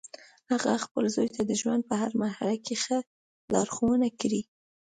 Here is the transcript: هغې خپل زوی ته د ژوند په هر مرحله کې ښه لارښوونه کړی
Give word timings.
هغې 0.51 0.75
خپل 0.85 1.03
زوی 1.15 1.29
ته 1.35 1.41
د 1.49 1.51
ژوند 1.61 1.81
په 1.89 1.95
هر 2.01 2.11
مرحله 2.23 2.55
کې 2.65 2.75
ښه 2.83 2.97
لارښوونه 3.53 4.07
کړی 4.21 4.41